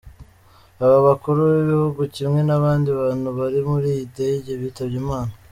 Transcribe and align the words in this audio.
Aba 0.83 0.97
bakuru 1.07 1.39
b’ibihugu 1.51 2.01
kimwe 2.15 2.39
n’abandi 2.45 2.89
bantu 2.99 3.27
bari 3.37 3.59
muri 3.69 3.87
iyi 3.95 4.05
ndege 4.11 4.51
bitabye 4.61 4.97
Imana. 5.03 5.31